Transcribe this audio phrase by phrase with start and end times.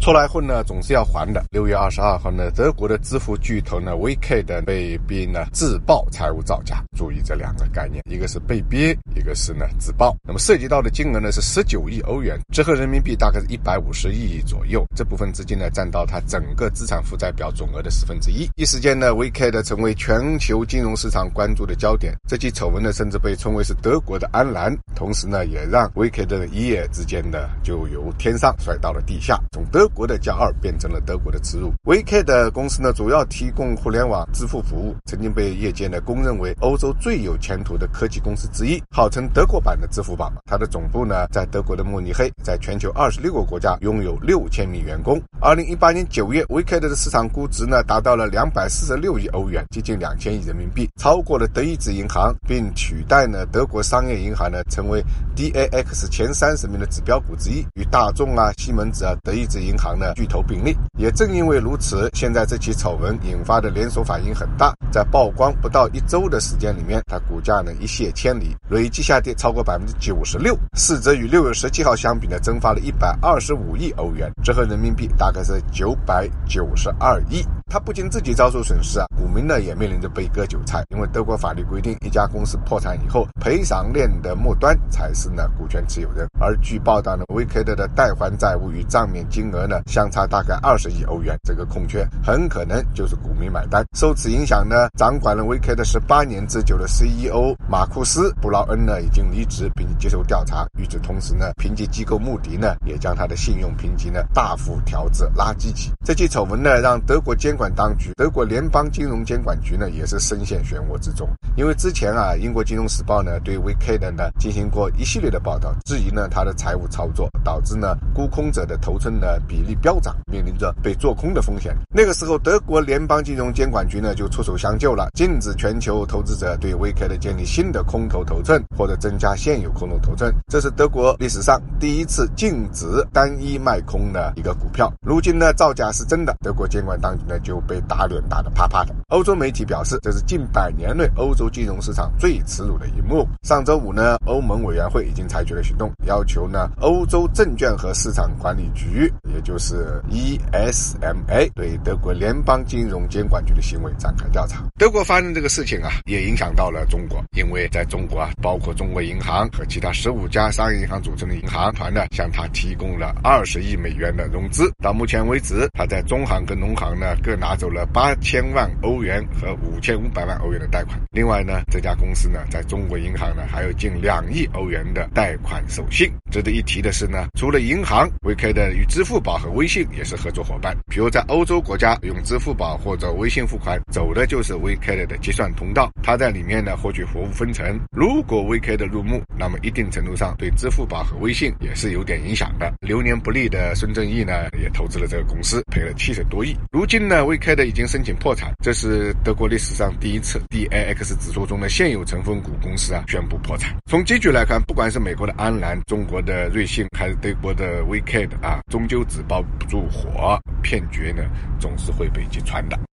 [0.00, 1.44] 出来混呢，总是要还的。
[1.50, 6.82] 六月二十二号呢，德国的支付巨头呢 v k 的被逼呢自曝财务造假。
[6.96, 10.16] 注意这两个概念，一个是被逼，一个是呢自曝。
[10.24, 14.86] 那么涉及到的金额呢是十九亿欧元，折合人民币大概是一百五十亿左右。
[14.96, 18.48] 这部分资金呢占到它整个资产负债表总额的十分之一。
[18.56, 22.14] 一时间呢 v k 的成为全球金融市场关注的焦点。
[22.26, 29.86] 这起丑闻呢甚至被称为是德国的安澜，同时呢也让 v k 的一夜之间呢就由天上摔到了地下，从德。
[29.92, 31.70] 国国的加二变成了德国的耻辱。
[31.84, 40.32] VK 的公司呢，主要提供互联网支付服务，曾经被业界呢公认为欧洲最有前途的科技公司之一，号称德国版的支付宝。
[40.46, 45.20] 它的总部呢在德国的慕尼黑，在全球二十六个国家拥有六千名员工。
[45.38, 55.04] 二零一八年九月，VK 的市场估值呢达到了两百四十六亿欧元，接近两千亿人民币，超过了德意志银行，并取代呢德国商业银行呢成为
[55.36, 60.76] DAX 前三十名的指标股之一，与大众啊、西门子啊、德意志银行的巨头并立。
[60.98, 77.42] 也正因为如此，现在这起丑闻引发的连锁反应很大，在曝光不到一周的时间里面，它股价呢一泻千里，累计下跌超过百分之九十六，市值与六月十七号相比呢蒸发了一百二十五亿欧元，折合人民币大概是九百九十二亿。
[77.70, 86.26] 他不仅自己遭受损失啊，股民呢也面临着被割韭菜，因为德国法律规定，一家公司破产以后，赔偿链的末端才是呢股权持有人。
[86.40, 93.86] 而据报道呢，VK 的代还债务与账面金额呢相差大概二十亿欧元，这个空缺很可能就是股民买单。
[93.96, 100.66] 受此影响呢，掌管了 VK 的十八年之久的 CEO 马库斯布劳恩呢已经离职并接受调查。
[100.76, 105.92] 与此同时呢，评级机构穆迪呢也将他的信用评级呢大幅调至垃圾级。
[106.04, 111.28] 这起丑闻呢让德国监管当局，德国联邦金融监管局呢，也是深陷漩涡之中。
[111.58, 121.76] 因为之前啊，英国金融时报呢对 VK 的呢进行过一系列的报道，质疑呢它的财务操作导致呢沽空者的头寸呢比例飙涨，面临着被做空的风险。
[121.94, 130.32] 那个时候，德国联邦金融监管局呢就出手相救了，禁止全球投资者对 VK 的建立新的空头头寸或者增加现有空头头寸。
[130.48, 134.90] 这是德国历史上第一次禁止单一卖空的一个股票。
[135.02, 137.49] 如今呢造假是真的，德国监管当局呢就。
[137.50, 138.94] 就被打脸打得啪啪的。
[139.08, 143.26] 欧洲媒体表示，这是近百年内欧洲金融市场最耻辱的一幕。
[143.42, 154.62] 上周五呢，欧盟委员会已经采取了行动，要求呢欧洲证券和市场管理局，就是 ESMA，对德国联邦金融监管局的行为展开调查。
[154.78, 164.70] 德国发生这个事情啊，也影响到了中国，因为在中国啊，包括中国银行和其他十五家商业银行组成的银行团呢，向他提供了二十亿美元的融资。
[164.82, 170.98] 到目前为止，他在中行跟农行呢各拿走了八千万欧元和五千五百万欧元的贷款。
[171.10, 176.10] 另外呢，这家公司呢，在中国银行呢，还有近两亿欧元的贷款授信。
[176.30, 180.76] 值得一提的是呢，除了银行，VK 的与支付宝和微信也是合作伙伴。
[180.88, 187.78] 比如在欧洲国家用支付宝或者微信付款，走的就是 VK 的结算通道，它在里面呢获取服务分成。
[187.92, 192.72] 如果 VK 的入幕，那么一定程度上对支付宝和微信也是有点影响的。
[192.80, 196.56] 流年不利的孙正义呢，也投资了这个公司，赔了七十多亿。
[196.70, 203.74] 如今呢？VK 的已经申请破产，这是德国历史上第一次 DAX 指数中的现有成分股公司啊宣布破产。
[203.86, 211.22] 从结局来看，不管是美国的安澜、中国的瑞信，还是德国的 VK 的啊，终究只包不住火，骗局呢
[211.58, 212.80] 总是会被揭穿的。